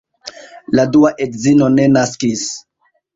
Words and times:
La 0.77 0.85
dua 0.95 1.11
edzino 1.25 1.67
ne 1.73 1.85
naskis. 1.93 2.47